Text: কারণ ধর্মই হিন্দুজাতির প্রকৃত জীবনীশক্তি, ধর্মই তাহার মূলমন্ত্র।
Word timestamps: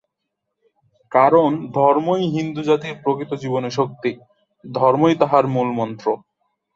কারণ 1.11 1.49
ধর্মই 1.71 2.23
হিন্দুজাতির 2.35 2.95
প্রকৃত 3.03 3.31
জীবনীশক্তি, 3.33 4.11
ধর্মই 4.63 5.15
তাহার 5.21 5.43
মূলমন্ত্র। 5.47 6.07